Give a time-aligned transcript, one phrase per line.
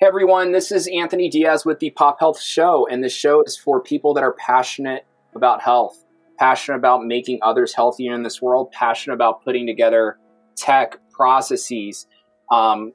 [0.00, 3.56] Hey everyone, this is Anthony Diaz with the Pop Health Show, and this show is
[3.56, 6.04] for people that are passionate about health,
[6.38, 10.16] passionate about making others healthier in this world, passionate about putting together
[10.54, 12.06] tech processes,
[12.48, 12.92] um,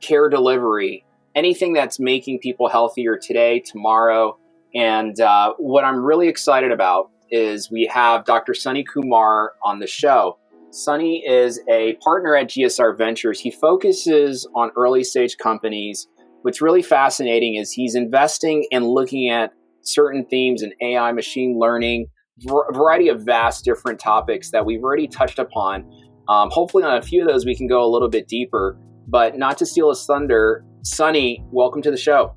[0.00, 1.04] care delivery,
[1.36, 4.36] anything that's making people healthier today, tomorrow.
[4.74, 8.54] And uh, what I'm really excited about is we have Dr.
[8.54, 10.36] Sunny Kumar on the show.
[10.72, 13.38] Sunny is a partner at GSR Ventures.
[13.38, 16.08] He focuses on early stage companies
[16.42, 19.52] what's really fascinating is he's investing and looking at
[19.82, 22.06] certain themes in AI, machine learning,
[22.48, 25.90] a variety of vast different topics that we've already touched upon.
[26.28, 28.78] Um, hopefully, on a few of those, we can go a little bit deeper.
[29.08, 32.34] But not to steal his thunder, Sunny, welcome to the show.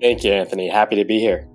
[0.00, 0.68] Thank you, Anthony.
[0.68, 1.48] Happy to be here.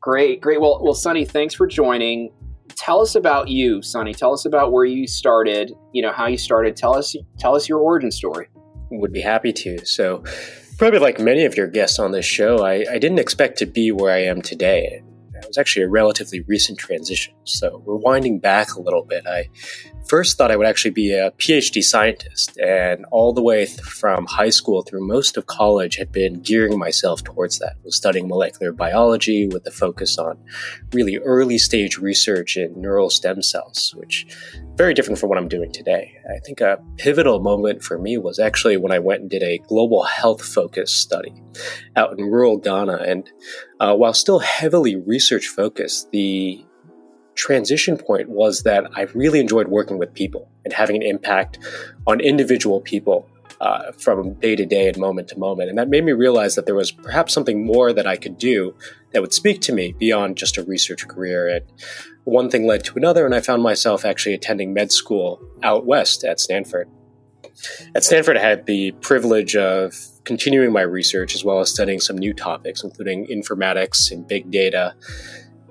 [0.00, 0.60] Great, great.
[0.60, 2.32] Well, well, Sunny, thanks for joining.
[2.76, 4.14] Tell us about you, Sunny.
[4.14, 5.72] Tell us about where you started.
[5.92, 6.76] You know how you started.
[6.76, 8.48] Tell us, tell us your origin story.
[8.90, 9.84] Would be happy to.
[9.86, 10.22] So,
[10.82, 13.92] probably like many of your guests on this show, I, I didn't expect to be
[13.92, 15.00] where I am today.
[15.42, 17.34] It was actually a relatively recent transition.
[17.44, 19.48] So, we're winding back a little bit, I
[20.06, 24.26] first thought I would actually be a PhD scientist, and all the way th- from
[24.26, 27.76] high school through most of college had been gearing myself towards that.
[27.76, 30.38] I was studying molecular biology with a focus on
[30.92, 34.26] really early stage research in neural stem cells, which
[34.76, 36.14] very different from what I'm doing today.
[36.28, 39.58] I think a pivotal moment for me was actually when I went and did a
[39.58, 41.32] global health focus study
[41.96, 42.96] out in rural Ghana.
[43.06, 43.30] And
[43.82, 46.64] uh, while still heavily research focused, the
[47.34, 51.58] transition point was that I really enjoyed working with people and having an impact
[52.06, 53.28] on individual people
[53.60, 55.68] uh, from day to day and moment to moment.
[55.68, 58.72] And that made me realize that there was perhaps something more that I could do
[59.12, 61.48] that would speak to me beyond just a research career.
[61.48, 61.64] And
[62.22, 66.22] one thing led to another, and I found myself actually attending med school out west
[66.22, 66.88] at Stanford.
[67.96, 72.16] At Stanford, I had the privilege of continuing my research as well as studying some
[72.16, 74.94] new topics, including informatics and big data.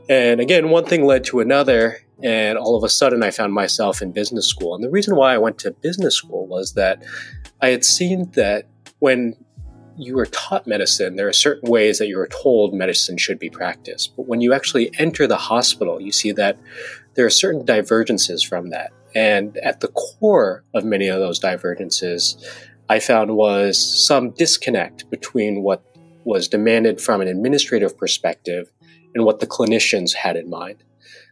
[0.10, 4.02] And again, one thing led to another, and all of a sudden I found myself
[4.02, 4.76] in business school.
[4.76, 7.04] And the reason why I went to business school was that
[7.62, 8.68] I had seen that
[9.00, 9.36] when
[9.98, 13.50] you are taught medicine, there are certain ways that you are told medicine should be
[13.50, 14.16] practiced.
[14.16, 16.58] But when you actually enter the hospital, you see that
[17.14, 18.92] there are certain divergences from that.
[19.14, 22.38] And at the core of many of those divergences,
[22.92, 25.82] I found was some disconnect between what
[26.26, 28.70] was demanded from an administrative perspective
[29.16, 30.84] and what the clinicians had in mind.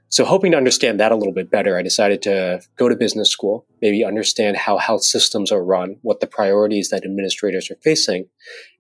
[0.08, 3.30] So, hoping to understand that a little bit better, I decided to go to business
[3.30, 8.30] school, maybe understand how health systems are run, what the priorities that administrators are facing,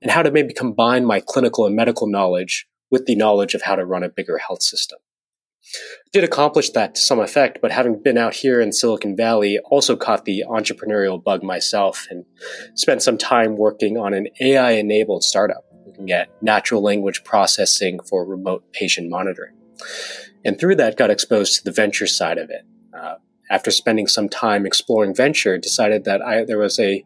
[0.01, 3.75] and how to maybe combine my clinical and medical knowledge with the knowledge of how
[3.75, 4.99] to run a bigger health system.
[6.11, 9.95] Did accomplish that to some effect, but having been out here in Silicon Valley, also
[9.95, 12.25] caught the entrepreneurial bug myself and
[12.73, 18.25] spent some time working on an AI enabled startup looking at natural language processing for
[18.25, 19.55] remote patient monitoring
[20.45, 22.65] and through that got exposed to the venture side of it.
[22.93, 23.15] Uh,
[23.49, 27.03] after spending some time exploring venture, decided that I, there was a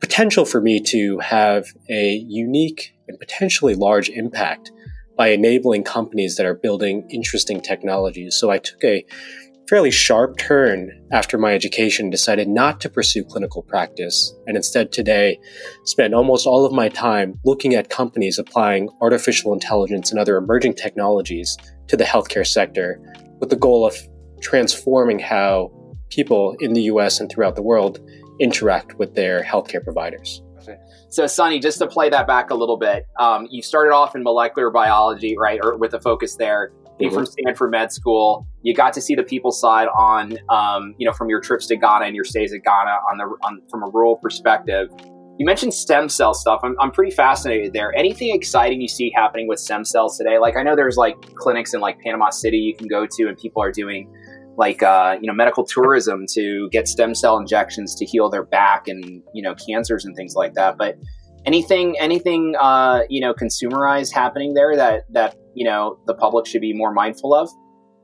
[0.00, 4.72] potential for me to have a unique and potentially large impact
[5.20, 8.34] by enabling companies that are building interesting technologies.
[8.36, 9.04] So I took a
[9.68, 15.38] fairly sharp turn after my education, decided not to pursue clinical practice, and instead today
[15.84, 20.72] spend almost all of my time looking at companies applying artificial intelligence and other emerging
[20.72, 21.54] technologies
[21.88, 22.98] to the healthcare sector
[23.40, 23.94] with the goal of
[24.40, 25.70] transforming how
[26.08, 28.00] people in the US and throughout the world
[28.40, 30.40] interact with their healthcare providers.
[31.10, 34.22] So, Sunny, just to play that back a little bit, um, you started off in
[34.22, 37.12] molecular biology, right, or with a focus there mm-hmm.
[37.12, 38.46] from Stanford Med School.
[38.62, 41.76] You got to see the people side on, um, you know, from your trips to
[41.76, 44.88] Ghana and your stays at Ghana on the on, from a rural perspective.
[45.38, 46.60] You mentioned stem cell stuff.
[46.62, 47.92] I'm, I'm pretty fascinated there.
[47.96, 50.38] Anything exciting you see happening with stem cells today?
[50.38, 53.36] Like I know there's like clinics in like Panama City you can go to, and
[53.36, 54.12] people are doing
[54.60, 58.86] like uh, you know medical tourism to get stem cell injections to heal their back
[58.86, 60.76] and you know cancers and things like that.
[60.76, 60.96] But
[61.46, 66.60] anything anything uh, you know consumerized happening there that that you know the public should
[66.60, 67.48] be more mindful of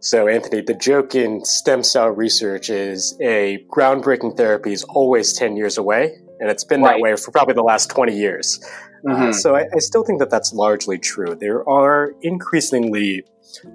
[0.00, 5.56] so anthony the joke in stem cell research is a groundbreaking therapy is always 10
[5.56, 6.96] years away and it's been right.
[6.96, 8.60] that way for probably the last 20 years
[9.08, 9.22] uh, mm-hmm.
[9.22, 13.24] uh, so I, I still think that that's largely true there are increasingly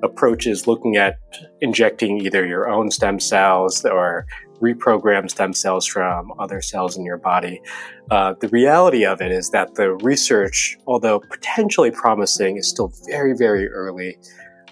[0.03, 1.19] approaches looking at
[1.61, 4.25] injecting either your own stem cells or
[4.61, 7.61] reprogram stem cells from other cells in your body.
[8.09, 13.35] Uh, the reality of it is that the research, although potentially promising, is still very,
[13.35, 14.17] very early.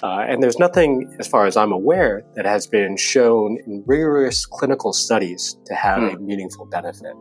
[0.01, 4.45] Uh, and there's nothing, as far as I'm aware, that has been shown in rigorous
[4.45, 6.15] clinical studies to have mm.
[6.15, 7.13] a meaningful benefit.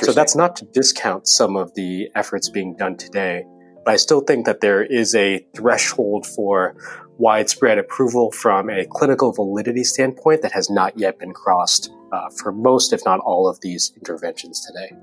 [0.00, 3.44] So that's not to discount some of the efforts being done today,
[3.84, 6.76] but I still think that there is a threshold for
[7.20, 12.50] widespread approval from a clinical validity standpoint that has not yet been crossed uh, for
[12.50, 14.96] most, if not all, of these interventions today.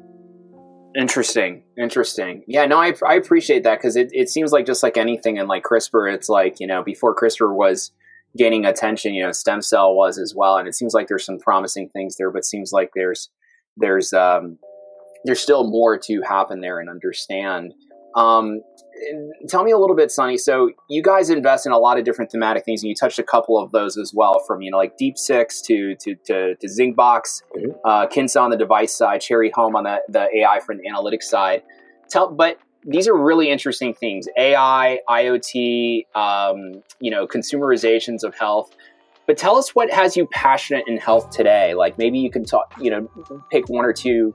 [0.97, 2.43] Interesting, interesting.
[2.47, 5.47] Yeah, no, I, I appreciate that because it, it seems like just like anything in
[5.47, 7.91] like CRISPR, it's like, you know, before CRISPR was
[8.35, 10.57] gaining attention, you know, stem cell was as well.
[10.57, 13.29] And it seems like there's some promising things there, but seems like there's,
[13.77, 14.57] there's, um,
[15.23, 17.73] there's still more to happen there and understand.
[18.17, 18.61] Um,
[19.47, 20.37] tell me a little bit, Sunny.
[20.37, 23.23] So you guys invest in a lot of different thematic things, and you touched a
[23.23, 26.95] couple of those as well, from you know like Deep6 to to to, to ZingBox,
[26.95, 27.71] mm-hmm.
[27.85, 31.23] uh, Kinsa on the device side, Cherry Home on the the AI from the analytics
[31.23, 31.61] side.
[32.09, 38.75] Tell, but these are really interesting things: AI, IoT, um, you know, consumerizations of health.
[39.27, 41.73] But tell us what has you passionate in health today.
[41.73, 43.09] Like maybe you can talk, you know,
[43.51, 44.33] pick one or two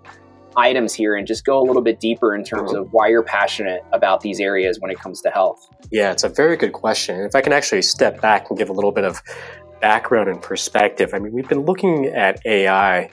[0.56, 3.84] items here and just go a little bit deeper in terms of why you're passionate
[3.92, 5.68] about these areas when it comes to health.
[5.90, 7.20] Yeah, it's a very good question.
[7.20, 9.22] If I can actually step back and give a little bit of
[9.80, 13.10] background and perspective, I mean, we've been looking at AI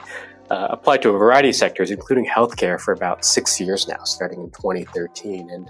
[0.49, 4.41] uh, applied to a variety of sectors, including healthcare, for about six years now, starting
[4.41, 5.49] in 2013.
[5.49, 5.69] And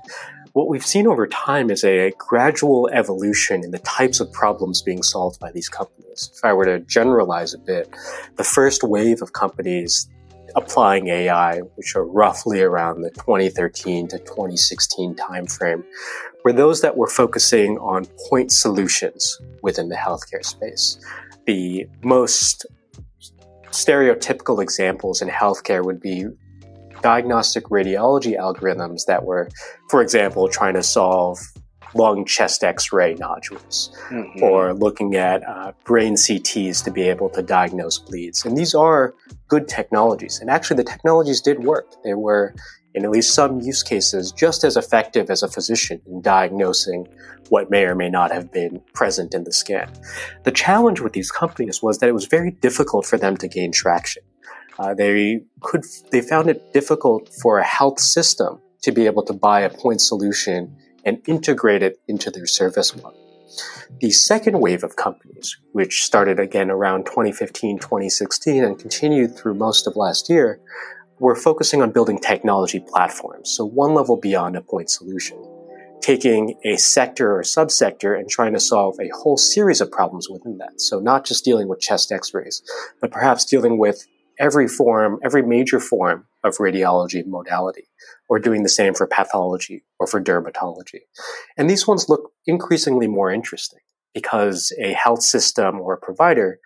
[0.54, 5.04] what we've seen over time is a gradual evolution in the types of problems being
[5.04, 6.32] solved by these companies.
[6.34, 7.94] If I were to generalize a bit,
[8.38, 10.10] the first wave of companies
[10.56, 15.84] applying AI, which are roughly around the 2013 to 2016 timeframe,
[16.44, 21.00] were those that were focusing on point solutions within the healthcare space.
[21.46, 22.66] The most
[23.72, 26.26] stereotypical examples in healthcare would be
[27.02, 29.50] diagnostic radiology algorithms that were,
[29.90, 31.40] for example, trying to solve
[31.96, 34.44] lung chest x-ray nodules mm-hmm.
[34.44, 38.46] or looking at uh, brain cts to be able to diagnose bleeds.
[38.46, 39.14] And these are
[39.48, 40.40] good technologies.
[40.40, 41.88] And actually the technologies did work.
[42.04, 42.54] They were
[42.94, 47.08] in at least some use cases just as effective as a physician in diagnosing
[47.50, 49.92] what may or may not have been present in the scan
[50.44, 53.72] the challenge with these companies was that it was very difficult for them to gain
[53.72, 54.24] traction.
[54.78, 59.34] Uh, they could they found it difficult for a health system to be able to
[59.34, 63.16] buy a point solution and integrate it into their service model.
[64.00, 69.88] The second wave of companies, which started again around 2015, 2016, and continued through most
[69.88, 70.60] of last year,
[71.20, 75.44] were focusing on building technology platforms, so one level beyond a point solution,
[76.02, 80.60] taking a sector or subsector and trying to solve a whole series of problems within
[80.60, 80.80] that.
[80.80, 82.62] So not just dealing with chest x-rays,
[83.02, 84.06] but perhaps dealing with
[84.40, 87.90] every form, every major form of radiology modality,
[88.30, 91.02] or doing the same for pathology or for dermatology.
[91.58, 93.80] And these ones look increasingly more interesting
[94.14, 96.60] because a health system or a provider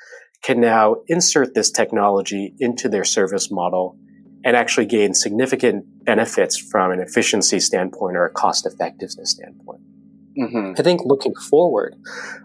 [0.43, 3.97] can now insert this technology into their service model
[4.43, 9.81] and actually gain significant benefits from an efficiency standpoint or a cost effectiveness standpoint.
[10.37, 10.73] Mm-hmm.
[10.77, 11.95] I think looking forward,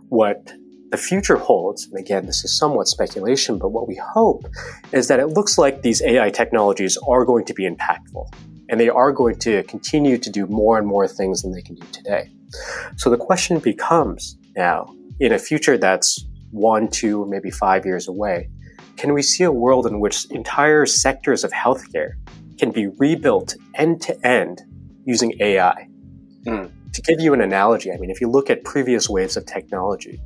[0.08, 0.52] what
[0.90, 4.44] the future holds, and again, this is somewhat speculation, but what we hope
[4.92, 8.30] is that it looks like these AI technologies are going to be impactful
[8.68, 11.74] and they are going to continue to do more and more things than they can
[11.74, 12.30] do today.
[12.96, 18.48] So the question becomes now, in a future that's one, two, maybe five years away,
[18.96, 22.12] can we see a world in which entire sectors of healthcare
[22.58, 24.62] can be rebuilt end to end
[25.04, 25.88] using AI?
[26.44, 26.70] Mm.
[26.92, 30.20] To give you an analogy, I mean, if you look at previous waves of technology,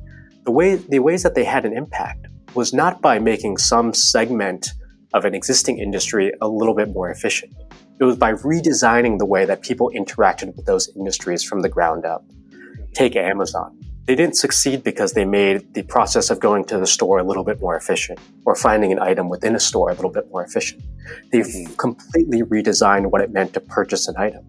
[0.45, 4.69] the way the ways that they had an impact was not by making some segment
[5.13, 7.53] of an existing industry a little bit more efficient.
[7.99, 12.05] It was by redesigning the way that people interacted with those industries from the ground
[12.05, 12.25] up.
[12.93, 13.77] Take Amazon.
[14.05, 17.45] They didn't succeed because they made the process of going to the store a little
[17.45, 20.83] bit more efficient or finding an item within a store a little bit more efficient.
[21.31, 21.75] They've mm-hmm.
[21.75, 24.45] completely redesigned what it meant to purchase an item.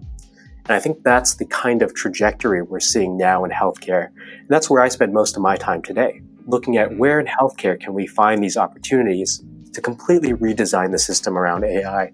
[0.66, 4.06] And I think that's the kind of trajectory we're seeing now in healthcare.
[4.06, 7.78] And that's where I spend most of my time today, looking at where in healthcare
[7.78, 9.40] can we find these opportunities
[9.74, 12.12] to completely redesign the system around AI.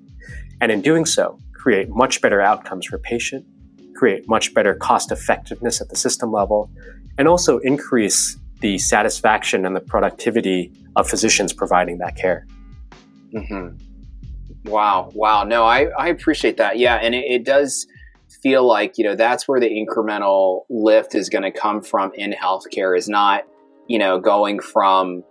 [0.60, 3.44] And in doing so, create much better outcomes for patient,
[3.94, 6.70] create much better cost effectiveness at the system level,
[7.18, 12.46] and also increase the satisfaction and the productivity of physicians providing that care.
[13.34, 14.70] Mm-hmm.
[14.70, 15.10] Wow.
[15.14, 15.44] Wow.
[15.44, 16.78] No, I, I appreciate that.
[16.78, 16.96] Yeah.
[16.96, 17.86] And it, it does
[18.42, 22.32] feel like you know that's where the incremental lift is going to come from in
[22.32, 23.44] healthcare is not
[23.88, 25.22] you know going from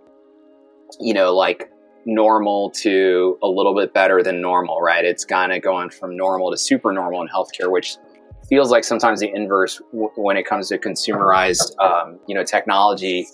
[1.00, 1.69] you know like
[2.06, 6.50] normal to a little bit better than normal right it's kind of going from normal
[6.50, 7.96] to super normal in healthcare which
[8.50, 13.26] feels like sometimes the inverse w- when it comes to consumerized, um, you know, technology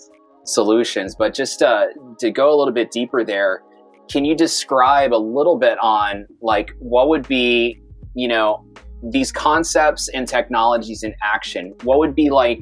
[0.45, 1.15] solutions.
[1.17, 1.87] But just uh,
[2.19, 3.63] to go a little bit deeper there,
[4.09, 7.81] can you describe a little bit on like what would be,
[8.15, 8.65] you know,
[9.11, 11.73] these concepts and technologies in action?
[11.83, 12.61] What would be like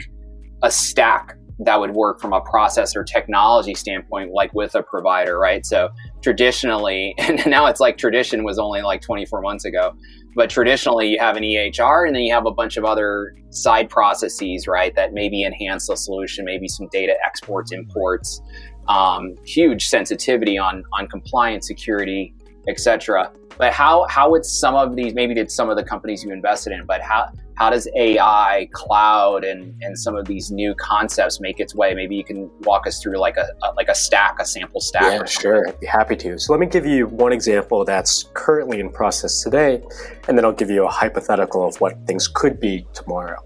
[0.63, 5.39] a stack that would work from a process or technology standpoint, like with a provider,
[5.39, 5.65] right?
[5.65, 5.89] So
[6.21, 9.95] traditionally, and now it's like tradition was only like 24 months ago,
[10.35, 13.89] but traditionally you have an EHR and then you have a bunch of other side
[13.89, 18.41] processes, right, that maybe enhance the solution, maybe some data exports, imports,
[18.87, 22.35] um, huge sensitivity on on compliance, security,
[22.67, 23.31] etc.
[23.57, 26.73] But how how would some of these maybe did some of the companies you invested
[26.73, 29.95] in, but how how does AI, cloud, and and mm-hmm.
[29.95, 31.93] some of these new concepts make its way?
[31.93, 35.03] Maybe you can walk us through like a, a like a stack, a sample stack.
[35.03, 35.67] Yeah, sure.
[35.67, 36.37] I'd be happy to.
[36.37, 39.81] So let me give you one example that's currently in process today,
[40.27, 43.41] and then I'll give you a hypothetical of what things could be tomorrow.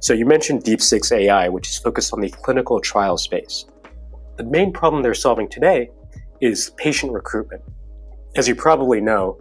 [0.00, 3.64] So you mentioned Deep6 AI, which is focused on the clinical trial space.
[4.36, 5.90] The main problem they're solving today
[6.40, 7.62] is patient recruitment.
[8.36, 9.40] As you probably know,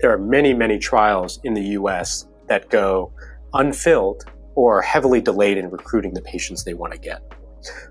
[0.00, 3.12] there are many, many trials in the US that go
[3.54, 7.22] unfilled or heavily delayed in recruiting the patients they want to get.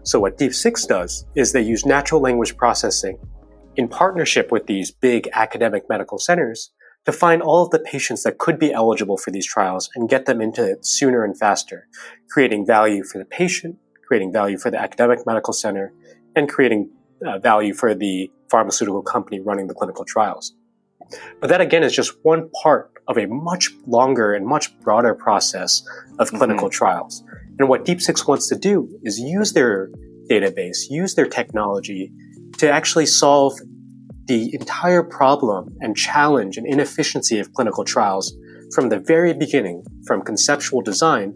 [0.04, 3.18] So what Deep6 does is they use natural language processing
[3.76, 6.72] in partnership with these big academic medical centers
[7.06, 10.26] to find all of the patients that could be eligible for these trials and get
[10.26, 11.88] them into it sooner and faster,
[12.30, 13.78] creating value for the patient,
[14.08, 15.92] creating value for the academic medical center,
[16.36, 16.90] and creating
[17.26, 20.54] uh, value for the pharmaceutical company running the clinical trials.
[21.42, 25.84] But that again is just one part of a much longer and much broader process
[26.20, 26.38] of mm-hmm.
[26.38, 26.78] clinical mm-hmm.
[26.78, 27.24] trials.
[27.60, 29.90] And what Deep6 wants to do is use their
[30.30, 32.12] database, use their technology
[32.58, 33.60] to actually solve
[34.26, 38.34] the entire problem and challenge and inefficiency of clinical trials
[38.74, 41.34] from the very beginning, from conceptual design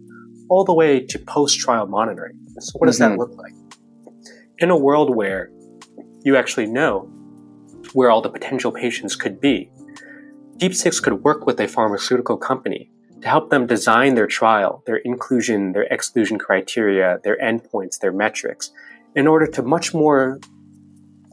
[0.50, 2.39] all the way to post trial monitoring.
[2.59, 3.12] So, what does mm-hmm.
[3.12, 3.53] that look like?
[4.59, 5.51] In a world where
[6.24, 7.12] you actually know
[7.93, 9.69] where all the potential patients could be.
[10.58, 12.90] Deep6 could work with a pharmaceutical company
[13.22, 18.72] to help them design their trial, their inclusion, their exclusion criteria, their endpoints, their metrics,
[19.16, 20.40] in order to much more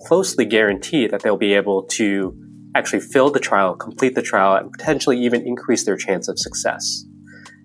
[0.00, 2.36] closely guarantee that they'll be able to
[2.74, 7.04] actually fill the trial, complete the trial, and potentially even increase their chance of success.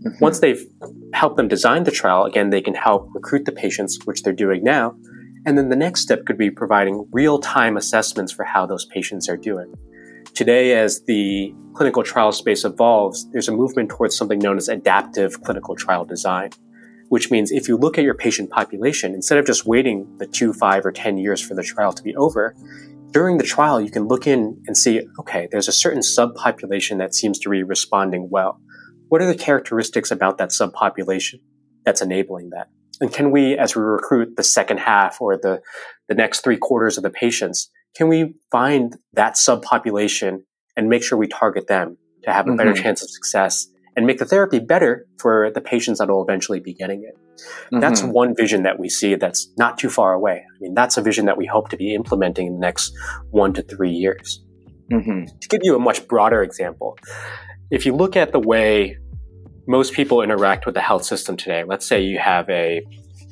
[0.06, 0.24] Mm-hmm.
[0.24, 0.66] Once they've
[1.14, 4.64] helped them design the trial, again, they can help recruit the patients, which they're doing
[4.64, 4.96] now,
[5.46, 9.28] and then the next step could be providing real time assessments for how those patients
[9.28, 9.74] are doing.
[10.40, 15.44] Today, as the clinical trial space evolves, there's a movement towards something known as adaptive
[15.44, 16.52] clinical trial design,
[17.10, 20.54] which means if you look at your patient population, instead of just waiting the two,
[20.54, 22.56] five, or 10 years for the trial to be over,
[23.12, 27.14] during the trial, you can look in and see, okay, there's a certain subpopulation that
[27.14, 28.62] seems to be responding well.
[29.10, 31.42] What are the characteristics about that subpopulation
[31.84, 32.70] that's enabling that?
[33.02, 35.62] And can we, as we recruit the second half or the,
[36.08, 40.44] the next three quarters of the patients, can we find that subpopulation
[40.76, 42.84] and make sure we target them to have a better mm-hmm.
[42.84, 46.74] chance of success and make the therapy better for the patients that will eventually be
[46.74, 47.18] getting it?
[47.38, 47.80] Mm-hmm.
[47.80, 50.44] That's one vision that we see that's not too far away.
[50.44, 52.94] I mean, that's a vision that we hope to be implementing in the next
[53.32, 54.44] one to three years.
[54.92, 55.38] Mm-hmm.
[55.40, 56.98] To give you a much broader example,
[57.72, 58.98] if you look at the way
[59.70, 61.64] most people interact with the health system today.
[61.64, 62.82] Let's say you have a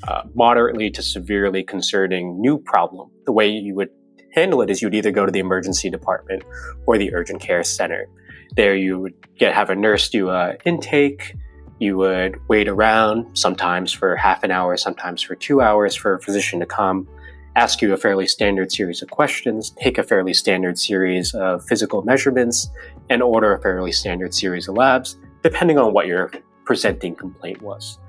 [0.08, 3.10] uh, moderately to severely concerning new problem.
[3.26, 3.90] The way you would
[4.38, 6.44] handle it is you'd either go to the emergency department
[6.86, 8.08] or the urgent care center.
[8.56, 11.36] There you would get have a nurse do a intake.
[11.80, 16.22] You would wait around sometimes for half an hour, sometimes for two hours for a
[16.22, 17.08] physician to come,
[17.56, 22.04] ask you a fairly standard series of questions, take a fairly standard series of physical
[22.04, 22.70] measurements,
[23.10, 26.32] and order a fairly standard series of labs depending on what your
[26.66, 28.00] presenting complaint was.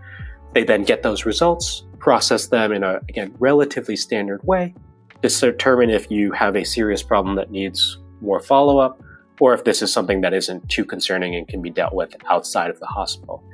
[0.53, 4.75] They then get those results, process them in a, again, relatively standard way
[5.23, 9.01] determine if you have a serious problem that needs more follow up
[9.41, 12.71] or if this is something that isn't too concerning and can be dealt with outside
[12.71, 13.45] of the hospital.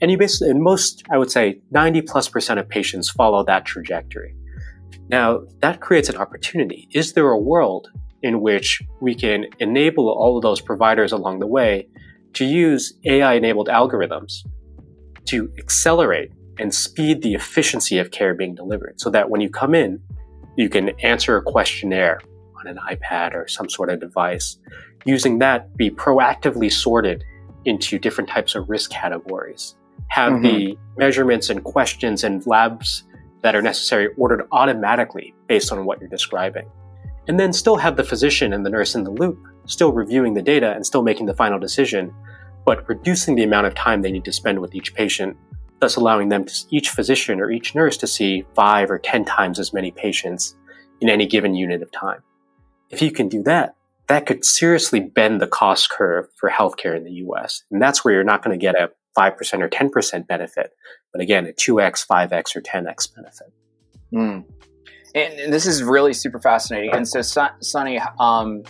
[0.00, 3.64] And you basically, in most, I would say 90 plus percent of patients follow that
[3.64, 4.34] trajectory.
[5.08, 6.88] Now, that creates an opportunity.
[6.92, 7.88] Is there a world
[8.22, 11.88] in which we can enable all of those providers along the way
[12.34, 14.46] to use AI enabled algorithms
[15.26, 19.74] to accelerate and speed the efficiency of care being delivered so that when you come
[19.74, 20.00] in,
[20.56, 22.20] you can answer a questionnaire
[22.58, 24.58] on an iPad or some sort of device.
[25.04, 27.24] Using that, be proactively sorted
[27.64, 29.76] into different types of risk categories.
[30.08, 30.42] Have mm-hmm.
[30.42, 33.04] the measurements and questions and labs
[33.42, 36.68] that are necessary ordered automatically based on what you're describing.
[37.28, 40.42] And then still have the physician and the nurse in the loop still reviewing the
[40.42, 42.12] data and still making the final decision,
[42.64, 45.36] but reducing the amount of time they need to spend with each patient,
[45.80, 49.58] thus allowing them to, each physician or each nurse to see five or 10 times
[49.58, 50.56] as many patients
[51.00, 52.22] in any given unit of time.
[52.90, 53.74] If you can do that,
[54.08, 57.62] that could seriously bend the cost curve for healthcare in the US.
[57.70, 60.72] And that's where you're not going to get a 5% or 10% benefit,
[61.12, 63.52] but again, a 2x, 5x, or 10x benefit.
[64.12, 64.44] Mm.
[65.14, 66.92] And this is really super fascinating.
[66.92, 67.20] And so,
[67.60, 68.62] Sunny, um,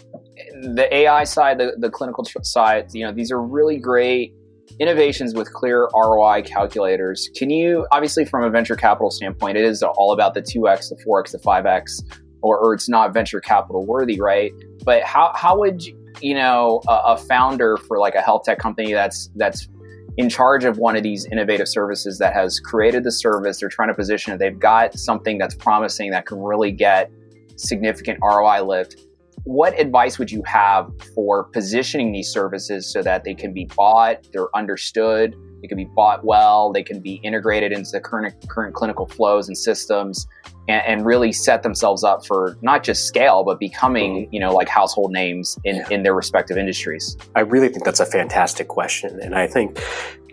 [0.62, 4.34] the AI side, the, the clinical side, you know, these are really great
[4.80, 7.28] innovations with clear ROI calculators.
[7.36, 10.96] Can you, obviously, from a venture capital standpoint, it is all about the 2x, the
[11.06, 12.02] 4x, the 5x,
[12.40, 14.52] or, or it's not venture capital worthy, right?
[14.84, 15.82] But how, how would,
[16.22, 19.68] you know, a, a founder for like a health tech company that's, that's
[20.16, 23.60] in charge of one of these innovative services that has created the service.
[23.60, 24.38] They're trying to position it.
[24.38, 27.12] They've got something that's promising that can really get
[27.56, 28.96] significant ROI lift.
[29.44, 34.26] What advice would you have for positioning these services so that they can be bought,
[34.32, 38.74] they're understood, they can be bought well, they can be integrated into the current current
[38.74, 40.26] clinical flows and systems,
[40.68, 44.34] and, and really set themselves up for not just scale, but becoming mm-hmm.
[44.34, 47.16] you know like household names in in their respective industries.
[47.34, 49.78] I really think that's a fantastic question, and I think.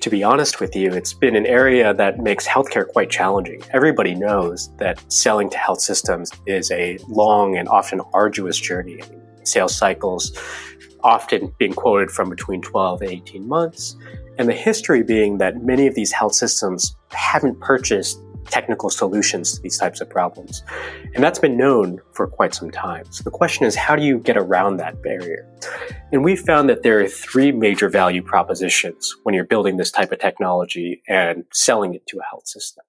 [0.01, 3.63] To be honest with you, it's been an area that makes healthcare quite challenging.
[3.73, 9.01] Everybody knows that selling to health systems is a long and often arduous journey.
[9.43, 10.37] sales cycles
[11.03, 13.95] often being quoted from between 12 and 18 months.
[14.37, 19.61] And the history being that many of these health systems haven't purchased technical solutions to
[19.61, 20.63] these types of problems.
[21.13, 23.05] And that's been known for quite some time.
[23.11, 25.47] So the question is, how do you get around that barrier?
[26.11, 30.11] And we found that there are three major value propositions when you're building this type
[30.11, 32.83] of technology and selling it to a health system.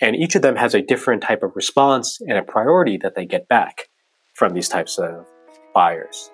[0.00, 3.24] And each of them has a different type of response and a priority that they
[3.24, 3.88] get back
[4.34, 5.26] from these types of
[5.74, 6.30] buyers.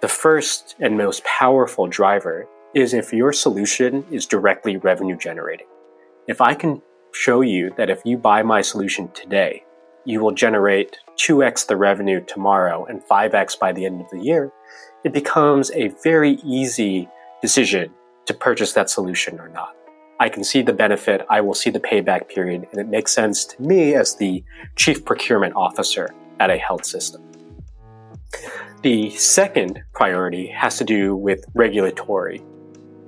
[0.00, 5.66] The first and most powerful driver is if your solution is directly revenue generating.
[6.28, 6.82] If I can
[7.16, 9.64] show you that if you buy my solution today,
[10.04, 14.52] you will generate 2x the revenue tomorrow and 5x by the end of the year,
[15.02, 17.08] it becomes a very easy
[17.40, 17.90] decision
[18.26, 19.74] to purchase that solution or not.
[20.20, 23.44] I can see the benefit, I will see the payback period, and it makes sense
[23.46, 24.44] to me as the
[24.76, 27.22] chief procurement officer at a health system.
[28.82, 32.42] The second priority has to do with regulatory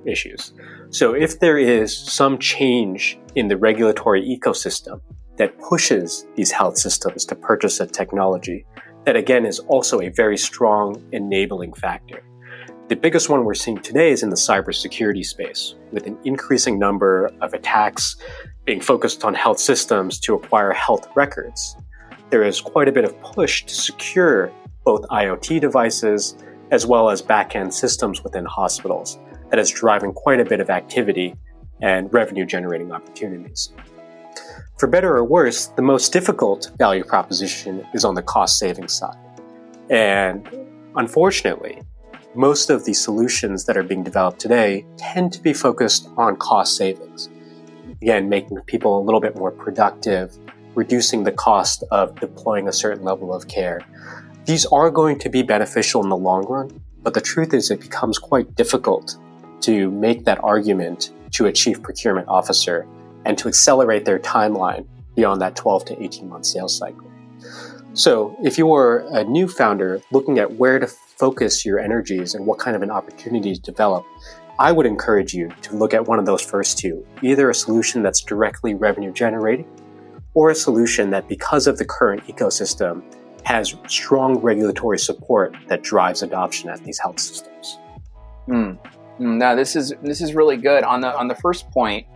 [0.05, 0.53] issues.
[0.89, 5.01] So if there is some change in the regulatory ecosystem
[5.37, 8.65] that pushes these health systems to purchase a technology,
[9.05, 12.23] that again is also a very strong enabling factor.
[12.89, 17.31] The biggest one we're seeing today is in the cybersecurity space, with an increasing number
[17.39, 18.15] of attacks
[18.65, 21.75] being focused on health systems to acquire health records.
[22.31, 24.51] There is quite a bit of push to secure
[24.83, 26.35] both IoT devices
[26.71, 31.35] as well as back-end systems within hospitals that is driving quite a bit of activity
[31.81, 33.71] and revenue generating opportunities.
[34.77, 39.17] For better or worse, the most difficult value proposition is on the cost saving side.
[39.89, 40.47] And
[40.95, 41.81] unfortunately,
[42.35, 46.77] most of the solutions that are being developed today tend to be focused on cost
[46.77, 47.29] savings.
[48.01, 50.37] Again, making people a little bit more productive,
[50.75, 53.81] reducing the cost of deploying a certain level of care.
[54.45, 57.81] These are going to be beneficial in the long run, but the truth is it
[57.81, 59.17] becomes quite difficult
[59.61, 62.87] to make that argument to a chief procurement officer
[63.25, 67.09] and to accelerate their timeline beyond that 12 to 18 month sales cycle.
[67.93, 72.45] So, if you are a new founder looking at where to focus your energies and
[72.45, 74.05] what kind of an opportunity to develop,
[74.59, 78.03] I would encourage you to look at one of those first two either a solution
[78.03, 79.67] that's directly revenue generating
[80.33, 83.03] or a solution that, because of the current ecosystem,
[83.43, 87.79] has strong regulatory support that drives adoption at these health systems.
[88.47, 88.77] Mm.
[89.19, 90.83] Mm, no, this is this is really good.
[90.83, 92.07] On the on the first point,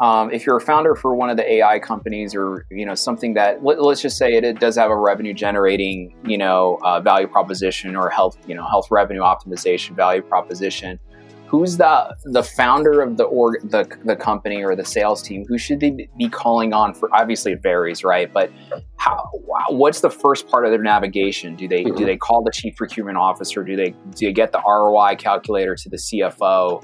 [0.00, 3.34] um, if you're a founder for one of the AI companies or you know something
[3.34, 7.00] that let, us just say it, it, does have a revenue generating you know uh,
[7.00, 10.98] value proposition or health you know health revenue optimization value proposition,
[11.46, 15.44] who's the the founder of the org the, the company or the sales team?
[15.48, 18.32] Who should they be calling on for obviously it varies right?
[18.32, 18.50] But
[18.96, 19.28] how
[19.68, 21.56] what's the first part of their navigation?
[21.56, 21.96] Do they mm-hmm.
[21.96, 23.62] do they call the chief procurement officer?
[23.62, 26.82] Do they do they get the roi calculator to the cfo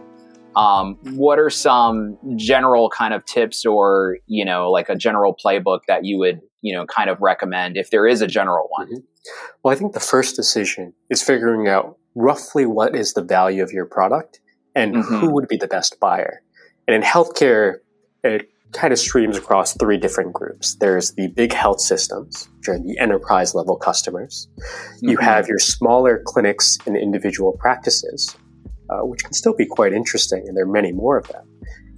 [0.56, 5.80] um, what are some general kind of tips or you know like a general playbook
[5.88, 8.86] that you would you know kind of recommend if there is a general one?
[8.86, 8.96] Mm-hmm.
[9.62, 13.72] well i think the first decision is figuring out roughly what is the value of
[13.72, 14.40] your product
[14.74, 15.16] and mm-hmm.
[15.16, 16.42] who would be the best buyer.
[16.86, 17.76] And in healthcare,
[18.24, 20.76] it kind of streams across three different groups.
[20.76, 24.48] There's the big health systems, which are the enterprise level customers.
[24.56, 25.08] Mm-hmm.
[25.10, 28.34] You have your smaller clinics and individual practices,
[28.90, 31.46] uh, which can still be quite interesting, and there are many more of them.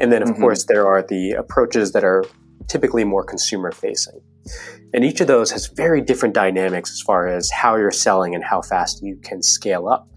[0.00, 0.40] And then, of mm-hmm.
[0.42, 2.24] course, there are the approaches that are
[2.68, 4.20] typically more consumer facing.
[4.92, 8.44] And each of those has very different dynamics as far as how you're selling and
[8.44, 10.08] how fast you can scale up.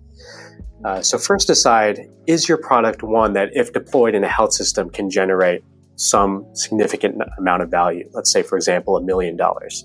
[0.85, 4.89] Uh, so, first decide is your product one that, if deployed in a health system,
[4.89, 5.63] can generate
[5.95, 8.07] some significant amount of value?
[8.13, 9.83] Let's say, for example, a million dollars.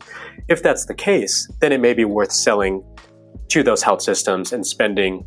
[0.48, 2.84] If that's the case, then it may be worth selling
[3.48, 5.26] to those health systems and spending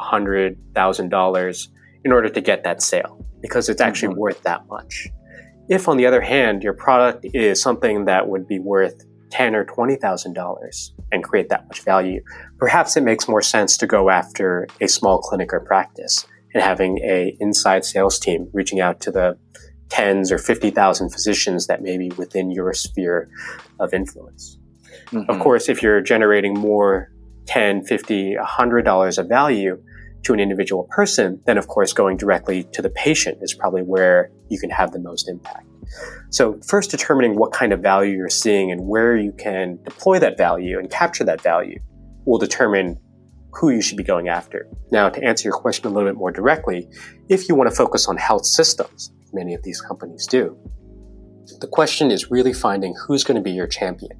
[0.00, 1.68] $100,000
[2.04, 4.20] in order to get that sale because it's actually mm-hmm.
[4.20, 5.08] worth that much.
[5.68, 9.64] If, on the other hand, your product is something that would be worth ten or
[9.64, 12.22] twenty thousand dollars and create that much value,
[12.58, 16.98] perhaps it makes more sense to go after a small clinic or practice and having
[16.98, 19.36] a inside sales team reaching out to the
[19.88, 23.28] tens or fifty thousand physicians that may be within your sphere
[23.80, 24.56] of influence.
[25.06, 25.28] Mm-hmm.
[25.28, 27.10] Of course, if you're generating more
[27.46, 29.82] 10, 50, 100 dollars of value,
[30.24, 34.30] to an individual person, then of course going directly to the patient is probably where
[34.48, 35.66] you can have the most impact.
[36.30, 40.36] So, first determining what kind of value you're seeing and where you can deploy that
[40.36, 41.78] value and capture that value
[42.24, 42.98] will determine
[43.52, 44.66] who you should be going after.
[44.90, 46.88] Now, to answer your question a little bit more directly,
[47.28, 50.58] if you want to focus on health systems, many of these companies do,
[51.60, 54.18] the question is really finding who's going to be your champion.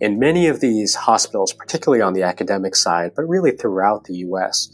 [0.00, 4.68] In many of these hospitals, particularly on the academic side, but really throughout the US,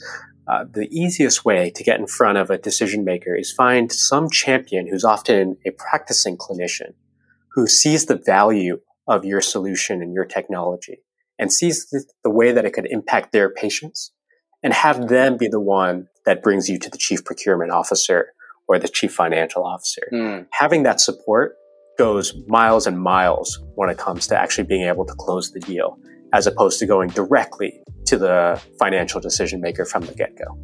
[0.51, 4.29] uh, the easiest way to get in front of a decision maker is find some
[4.29, 6.95] champion who's often a practicing clinician
[7.53, 11.03] who sees the value of your solution and your technology
[11.39, 14.13] and sees the, the way that it could impact their patients
[14.63, 18.33] and have them be the one that brings you to the chief procurement officer
[18.67, 20.03] or the chief financial officer.
[20.13, 20.47] Mm.
[20.51, 21.55] Having that support
[21.97, 25.97] goes miles and miles when it comes to actually being able to close the deal
[26.33, 30.59] as opposed to going directly to the financial decision maker from the get go.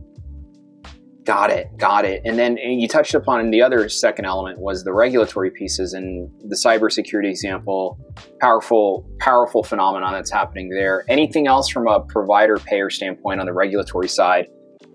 [1.25, 2.23] Got it, got it.
[2.25, 6.31] And then and you touched upon the other second element was the regulatory pieces and
[6.49, 7.99] the cybersecurity example.
[8.41, 11.05] Powerful, powerful phenomenon that's happening there.
[11.09, 14.47] Anything else from a provider payer standpoint on the regulatory side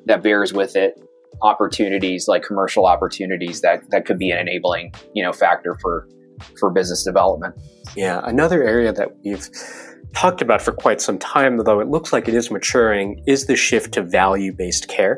[0.06, 0.98] that bears with it?
[1.42, 6.08] Opportunities like commercial opportunities that that could be an enabling you know factor for
[6.58, 7.56] for business development.
[7.98, 9.50] Yeah, another area that we've
[10.14, 13.56] talked about for quite some time, though it looks like it is maturing, is the
[13.56, 15.18] shift to value based care.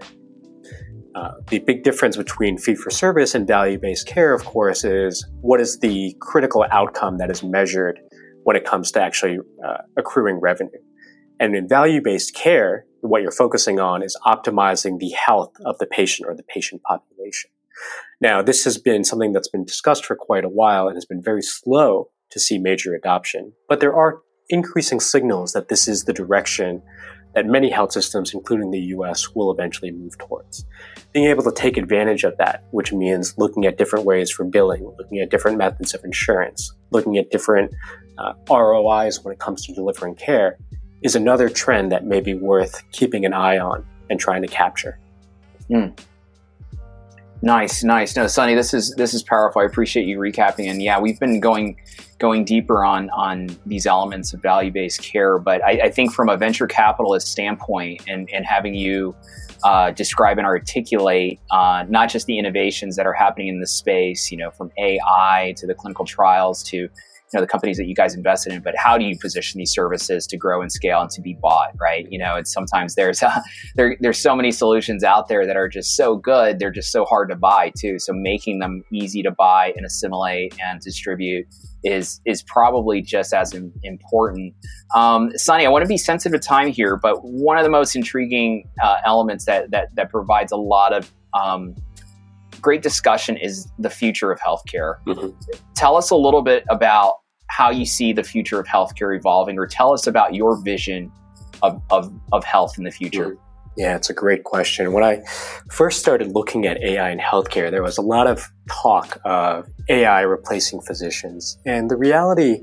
[1.16, 5.26] Uh, the big difference between fee for service and value based care, of course, is
[5.42, 8.00] what is the critical outcome that is measured
[8.44, 10.72] when it comes to actually uh, accruing revenue.
[11.40, 15.86] And in value based care, what you're focusing on is optimizing the health of the
[15.86, 17.52] patient or the patient population.
[18.22, 21.22] Now, this has been something that's been discussed for quite a while and has been
[21.22, 23.54] very slow to see major adoption.
[23.68, 26.82] But there are increasing signals that this is the direction
[27.34, 30.66] that many health systems, including the US, will eventually move towards.
[31.14, 34.84] Being able to take advantage of that, which means looking at different ways for billing,
[34.98, 37.74] looking at different methods of insurance, looking at different
[38.18, 40.58] uh, ROIs when it comes to delivering care,
[41.02, 45.00] is another trend that may be worth keeping an eye on and trying to capture.
[45.70, 45.98] Mm.
[47.44, 48.16] Nice, nice.
[48.16, 49.62] No, Sunny, this is this is powerful.
[49.62, 50.72] I appreciate you recapping.
[50.72, 51.76] And yeah, we've been going
[52.18, 55.38] going deeper on on these elements of value based care.
[55.40, 59.14] But I, I, think from a venture capitalist standpoint, and and having you
[59.66, 64.32] uh, describe and articulate uh, not just the innovations that are happening in the space,
[64.32, 66.88] you know, from AI to the clinical trials to
[67.34, 70.28] know the companies that you guys invested in, but how do you position these services
[70.28, 72.08] to grow and scale and to be bought, right?
[72.10, 73.40] You know, it's sometimes there's uh,
[73.76, 77.06] there there's so many solutions out there that are just so good, they're just so
[77.06, 78.00] hard to buy too.
[78.00, 81.48] So making them easy to buy and assimilate and distribute
[81.84, 84.54] is is probably just as important.
[84.96, 87.96] Um, Sunny, I want to be sensitive to time here, but one of the most
[87.96, 91.76] intriguing uh, elements that that that provides a lot of um,
[92.62, 94.96] great discussion is the future of healthcare.
[95.06, 95.30] Mm-hmm.
[95.76, 97.16] Tell us a little bit about
[97.56, 101.12] how you see the future of healthcare evolving, or tell us about your vision
[101.62, 103.30] of, of, of health in the future.
[103.30, 103.40] Mm-hmm.
[103.78, 104.92] Yeah, it's a great question.
[104.92, 105.22] When I
[105.72, 110.22] first started looking at AI in healthcare, there was a lot of talk of AI
[110.22, 111.60] replacing physicians.
[111.64, 112.62] And the reality,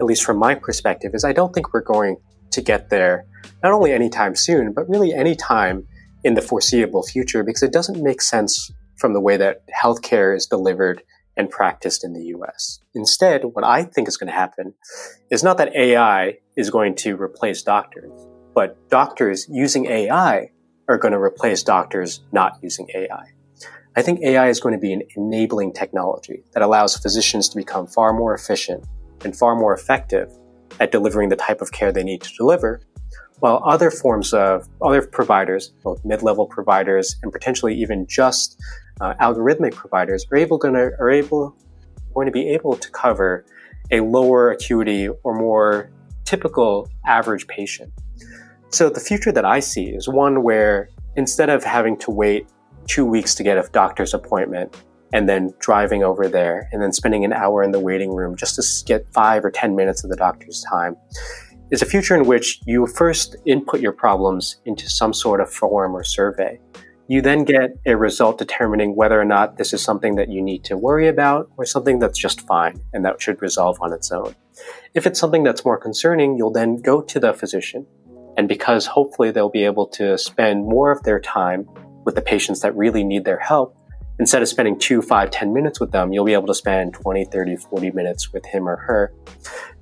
[0.00, 2.16] at least from my perspective, is I don't think we're going
[2.50, 3.24] to get there
[3.62, 5.86] not only anytime soon, but really anytime
[6.24, 10.46] in the foreseeable future because it doesn't make sense from the way that healthcare is
[10.46, 11.02] delivered
[11.36, 12.80] and practiced in the US.
[12.94, 14.74] Instead, what I think is going to happen
[15.30, 18.12] is not that AI is going to replace doctors,
[18.54, 20.50] but doctors using AI
[20.88, 23.32] are going to replace doctors not using AI.
[23.94, 27.86] I think AI is going to be an enabling technology that allows physicians to become
[27.86, 28.84] far more efficient
[29.24, 30.32] and far more effective
[30.80, 32.80] at delivering the type of care they need to deliver,
[33.40, 38.58] while other forms of other providers, both mid-level providers and potentially even just
[39.00, 41.56] uh, algorithmic providers, are able going to are able
[42.14, 43.44] going to be able to cover
[43.90, 45.90] a lower acuity or more
[46.24, 47.92] typical average patient.
[48.70, 52.46] So the future that I see is one where instead of having to wait
[52.86, 54.74] two weeks to get a doctor's appointment
[55.12, 58.56] and then driving over there and then spending an hour in the waiting room just
[58.56, 60.96] to get five or 10 minutes of the doctor's time,
[61.70, 65.94] is a future in which you first input your problems into some sort of form
[65.94, 66.58] or survey.
[67.08, 70.64] You then get a result determining whether or not this is something that you need
[70.64, 74.34] to worry about or something that's just fine and that should resolve on its own.
[74.94, 77.86] If it's something that's more concerning, you'll then go to the physician.
[78.36, 81.68] And because hopefully they'll be able to spend more of their time
[82.04, 83.76] with the patients that really need their help,
[84.18, 87.24] instead of spending two, five, ten minutes with them, you'll be able to spend 20,
[87.24, 89.12] 30, 40 minutes with him or her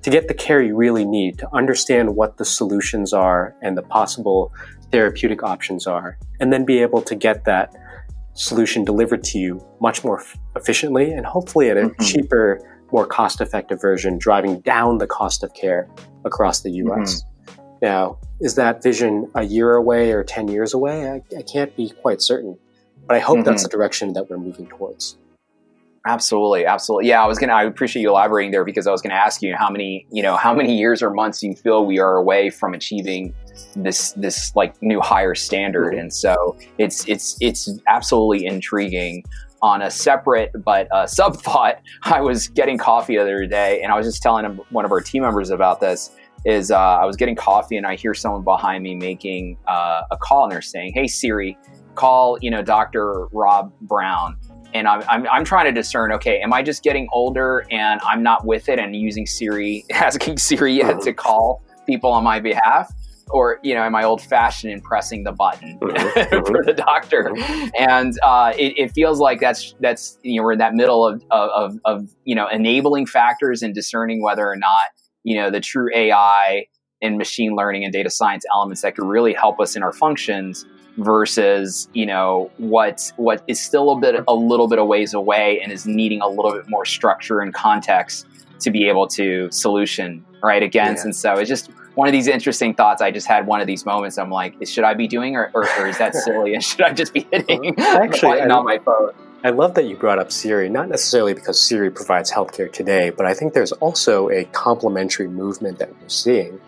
[0.01, 3.83] to get the care you really need, to understand what the solutions are and the
[3.83, 4.51] possible
[4.91, 7.75] therapeutic options are, and then be able to get that
[8.33, 12.03] solution delivered to you much more f- efficiently and hopefully at a mm-hmm.
[12.03, 15.89] cheaper, more cost effective version, driving down the cost of care
[16.25, 17.23] across the US.
[17.23, 17.61] Mm-hmm.
[17.81, 21.09] Now, is that vision a year away or 10 years away?
[21.09, 22.57] I, I can't be quite certain.
[23.07, 23.45] But I hope mm-hmm.
[23.45, 25.17] that's the direction that we're moving towards.
[26.07, 27.09] Absolutely, absolutely.
[27.09, 27.53] Yeah, I was gonna.
[27.53, 30.35] I appreciate you elaborating there because I was gonna ask you how many, you know,
[30.35, 33.35] how many years or months you feel we are away from achieving
[33.75, 35.99] this this like new higher standard, mm-hmm.
[35.99, 39.23] and so it's it's it's absolutely intriguing.
[39.63, 43.91] On a separate but uh, sub thought, I was getting coffee the other day, and
[43.91, 46.09] I was just telling one of our team members about this.
[46.45, 50.17] Is uh, I was getting coffee, and I hear someone behind me making uh, a
[50.17, 51.59] call, and they're saying, "Hey Siri."
[51.95, 53.27] call, you know, Dr.
[53.31, 54.37] Rob Brown.
[54.73, 58.23] And I'm, I'm, I'm, trying to discern, okay, am I just getting older and I'm
[58.23, 62.91] not with it and using Siri, asking Siri yet to call people on my behalf?
[63.29, 66.45] Or, you know, am I old fashioned in pressing the button mm-hmm.
[66.45, 67.31] for the doctor?
[67.33, 67.69] Mm-hmm.
[67.77, 71.23] And uh, it, it, feels like that's, that's, you know, we're in that middle of,
[71.31, 74.83] of, of, you know, enabling factors and discerning whether or not,
[75.23, 76.65] you know, the true AI
[77.01, 80.65] and machine learning and data science elements that could really help us in our functions
[81.03, 85.59] versus you know what what is still a bit a little bit of ways away
[85.61, 88.27] and is needing a little bit more structure and context
[88.59, 91.01] to be able to solution right against.
[91.01, 91.05] Yeah.
[91.05, 93.01] and so it's just one of these interesting thoughts.
[93.01, 94.17] I just had one of these moments.
[94.17, 96.53] I'm like should i be doing or, or, or is that silly?
[96.53, 99.11] And should i just be hitting actually on my phone?
[99.43, 103.25] I love that you brought up Siri, not necessarily because Siri provides healthcare today, but
[103.25, 106.61] I think there's also a complementary movement that we're seeing,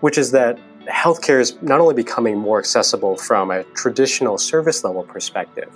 [0.00, 0.58] which is that
[0.88, 5.70] healthcare is not only becoming more accessible from a traditional service level perspective,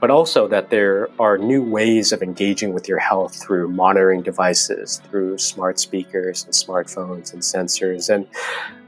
[0.00, 5.00] but also that there are new ways of engaging with your health through monitoring devices,
[5.08, 8.12] through smart speakers and smartphones and sensors.
[8.12, 8.26] And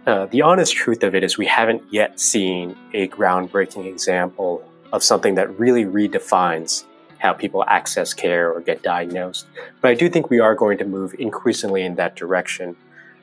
[0.06, 4.62] uh, the honest truth of it is, we haven't yet seen a groundbreaking example
[4.92, 6.84] of something that really redefines
[7.18, 9.46] how people access care or get diagnosed.
[9.80, 12.76] But I do think we are going to move increasingly in that direction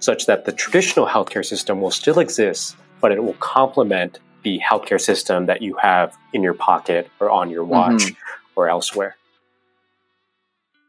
[0.03, 4.99] such that the traditional healthcare system will still exist, but it will complement the healthcare
[4.99, 8.13] system that you have in your pocket or on your watch mm-hmm.
[8.55, 9.15] or elsewhere.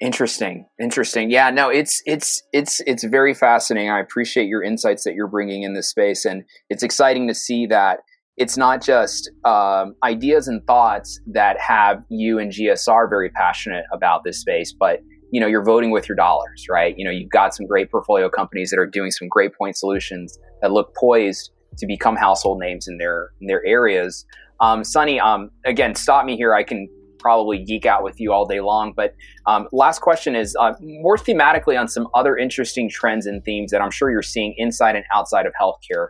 [0.01, 0.67] Interesting.
[0.81, 1.31] Interesting.
[1.31, 3.91] Yeah, no, it's it's it's it's very fascinating.
[3.91, 7.67] I appreciate your insights that you're bringing in this space and it's exciting to see
[7.67, 8.01] that
[8.37, 14.25] it's not just um, ideas and thoughts that have you and GSR very passionate about
[14.25, 15.01] this space, but
[15.35, 16.95] you know you're voting with your dollars right?
[16.97, 20.39] You know you've got some great portfolio companies that are doing some great point solutions
[20.63, 24.25] that look poised to become household names in their in their areas.
[24.61, 26.55] Um, sunny um, again stop me here.
[26.55, 29.15] I can probably geek out with you all day long but
[29.47, 33.81] um, last question is uh, more thematically on some other interesting trends and themes that
[33.81, 36.09] i'm sure you're seeing inside and outside of healthcare.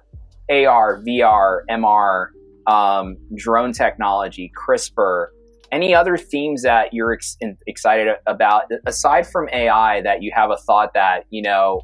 [0.51, 2.27] Ar vr mr
[2.67, 5.29] um, drone technology crispr
[5.73, 10.57] any other themes that you're ex- excited about aside from AI that you have a
[10.57, 11.81] thought that you know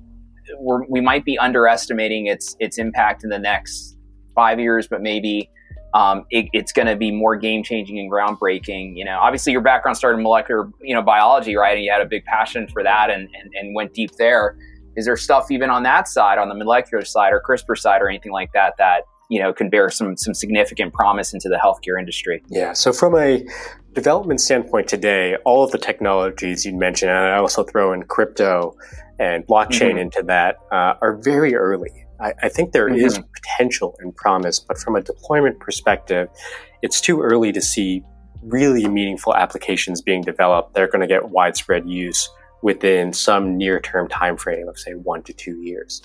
[0.58, 3.96] we might be underestimating its its impact in the next
[4.34, 5.50] five years, but maybe
[5.92, 8.96] um, it, it's going to be more game changing and groundbreaking.
[8.96, 11.76] You know, obviously your background started in molecular you know biology, right?
[11.76, 14.56] And you had a big passion for that and, and, and went deep there.
[14.96, 18.08] Is there stuff even on that side, on the molecular side or CRISPR side or
[18.08, 21.98] anything like that that you know can bear some some significant promise into the healthcare
[21.98, 22.42] industry.
[22.48, 22.74] Yeah.
[22.74, 23.46] So from a
[23.94, 28.76] development standpoint today, all of the technologies you mentioned, and I also throw in crypto
[29.18, 29.98] and blockchain mm-hmm.
[29.98, 31.90] into that, uh, are very early.
[32.20, 33.04] I, I think there mm-hmm.
[33.04, 36.28] is potential and promise, but from a deployment perspective,
[36.82, 38.02] it's too early to see
[38.42, 42.28] really meaningful applications being developed that are going to get widespread use
[42.62, 46.02] within some near-term time frame of say one to two years.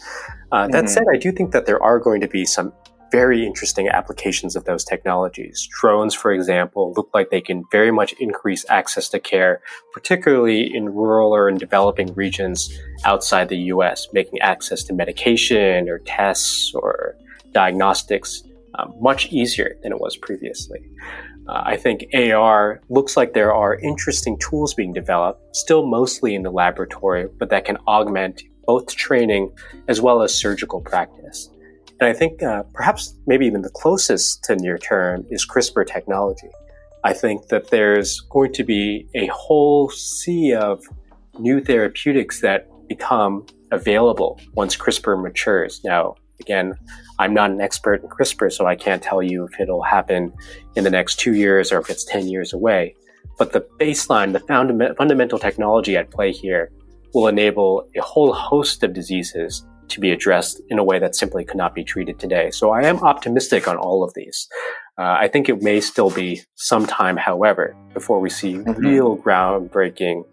[0.52, 0.72] Uh, mm-hmm.
[0.72, 2.74] That said, I do think that there are going to be some
[3.12, 5.68] very interesting applications of those technologies.
[5.80, 9.62] Drones, for example, look like they can very much increase access to care,
[9.94, 16.00] particularly in rural or in developing regions outside the US, making access to medication or
[16.00, 17.16] tests or
[17.54, 18.44] diagnostics
[18.76, 20.80] uh, much easier than it was previously.
[21.48, 26.42] Uh, I think AR looks like there are interesting tools being developed, still mostly in
[26.42, 29.52] the laboratory, but that can augment both training
[29.88, 31.50] as well as surgical practice.
[32.00, 36.50] And I think uh, perhaps maybe even the closest to near term is CRISPR technology.
[37.04, 40.84] I think that there's going to be a whole sea of
[41.40, 45.82] new therapeutics that become available once CRISPR matures.
[45.84, 46.74] Now, again,
[47.20, 50.34] I'm not an expert in CRISPR, so I can't tell you if it'll happen
[50.76, 52.96] in the next two years or if it's 10 years away.
[53.38, 54.40] But the baseline, the
[54.98, 56.72] fundamental technology at play here
[57.14, 61.46] will enable a whole host of diseases to be addressed in a way that simply
[61.46, 62.52] could not be treated today.
[62.52, 64.48] So I am optimistic on all of these.
[64.98, 68.72] Uh, I think it may still be some time, however, before we see mm-hmm.
[68.74, 70.24] real groundbreaking,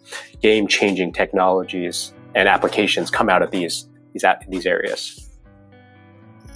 [0.41, 5.31] game-changing technologies and applications come out of these these, these areas.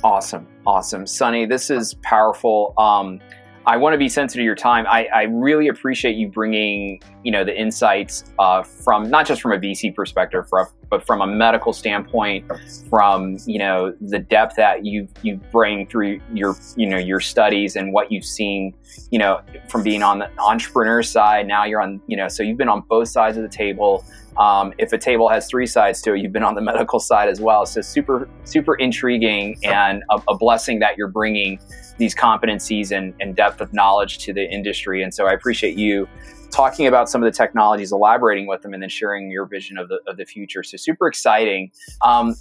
[0.04, 1.46] Awesome, awesome, Sunny.
[1.46, 2.74] This is powerful.
[2.78, 3.20] Um,
[3.66, 4.86] I want to be sensitive to your time.
[4.88, 9.52] I, I, really appreciate you bringing, you know, the insights uh, from not just from
[9.52, 10.44] a VC perspective,
[10.88, 12.48] but from a medical standpoint,
[12.88, 17.74] from you know the depth that you you bring through your you know your studies
[17.74, 18.72] and what you've seen,
[19.10, 21.48] you know, from being on the entrepreneur side.
[21.48, 24.04] Now you're on, you know, so you've been on both sides of the table.
[24.36, 27.28] Um, if a table has three sides to it, you've been on the medical side
[27.28, 27.66] as well.
[27.66, 31.58] So super, super intriguing and a, a blessing that you're bringing
[31.98, 35.02] these competencies and, and, depth of knowledge to the industry.
[35.02, 36.08] And so I appreciate you
[36.50, 39.88] talking about some of the technologies, elaborating with them, and then sharing your vision of
[39.88, 40.62] the, of the future.
[40.62, 41.70] So super exciting.
[42.04, 42.34] Um,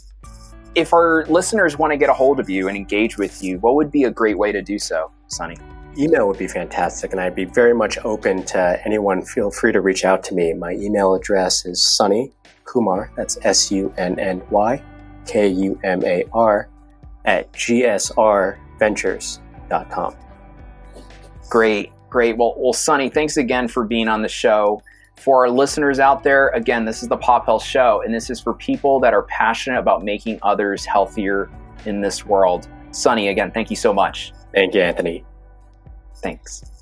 [0.76, 3.76] if our listeners want to get a hold of you and engage with you, what
[3.76, 5.58] would be a great way to do so, Sunny?
[5.98, 9.22] email would be fantastic, and I'd be very much open to anyone.
[9.22, 10.54] Feel free to reach out to me.
[10.54, 12.32] My email address is Sunny
[12.65, 14.82] Kumar, that's S U N N Y
[15.26, 16.70] K U M A R,
[17.24, 17.52] at
[21.49, 22.38] Great, great.
[22.38, 24.82] Well, well, Sunny, thanks again for being on the show.
[25.17, 28.41] For our listeners out there, again, this is the Pop Health Show, and this is
[28.41, 31.49] for people that are passionate about making others healthier
[31.86, 32.67] in this world.
[32.91, 34.34] Sunny, again, thank you so much.
[34.54, 35.23] Thank you, Anthony.
[36.17, 36.74] Thanks.